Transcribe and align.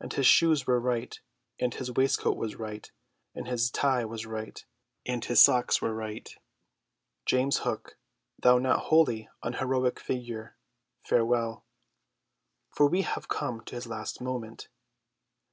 And 0.00 0.12
his 0.12 0.26
shoes 0.26 0.66
were 0.66 0.80
right, 0.80 1.16
and 1.60 1.72
his 1.72 1.92
waistcoat 1.92 2.36
was 2.36 2.56
right, 2.56 2.90
and 3.36 3.46
his 3.46 3.70
tie 3.70 4.04
was 4.04 4.26
right, 4.26 4.66
and 5.06 5.24
his 5.24 5.40
socks 5.40 5.80
were 5.80 5.94
right. 5.94 6.28
James 7.24 7.58
Hook, 7.58 7.96
thou 8.36 8.58
not 8.58 8.86
wholly 8.86 9.28
unheroic 9.44 10.00
figure, 10.00 10.56
farewell. 11.04 11.64
For 12.74 12.88
we 12.88 13.02
have 13.02 13.28
come 13.28 13.60
to 13.66 13.76
his 13.76 13.86
last 13.86 14.20
moment. 14.20 14.66